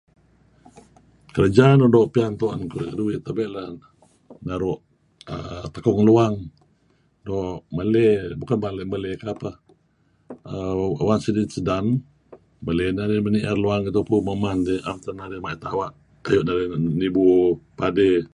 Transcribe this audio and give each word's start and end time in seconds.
Kereja 1.33 1.65
nuk 1.77 1.91
doo' 1.93 2.11
pian 2.13 2.33
tu'en 2.39 2.61
keduih 2.71 3.19
tebey' 3.25 3.53
lah 3.55 3.67
naru'err... 4.47 5.65
takung 5.73 6.01
luang. 6.09 6.35
Doo' 7.27 7.59
meley, 7.77 8.09
bukan 8.39 8.57
mala 8.59 8.67
narih 8.77 8.87
mala 8.91 8.91
meley 8.93 9.13
kapeh, 9.21 9.55
Once 11.11 11.25
it 11.31 11.37
is 11.43 11.55
done 11.69 11.89
meley 12.65 12.87
narih 12.97 13.19
mey 13.23 13.31
ni'er 13.33 13.57
luang 13.65 13.81
iih 13.85 13.93
tupu. 13.95 14.15
Meman 14.27 14.57
dih. 14.67 14.81
'Em 14.85 14.97
teh 15.03 15.13
narih 15.19 15.39
ma'it 15.43 15.61
awa' 15.71 15.93
kayu' 16.25 16.45
narih 16.47 16.67
nibu 17.01 17.25
padey. 17.79 18.15